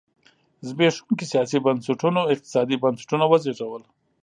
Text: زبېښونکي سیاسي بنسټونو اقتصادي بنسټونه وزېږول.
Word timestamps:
زبېښونکي 0.67 1.25
سیاسي 1.33 1.57
بنسټونو 1.65 2.21
اقتصادي 2.33 2.75
بنسټونه 2.83 3.25
وزېږول. 3.27 3.83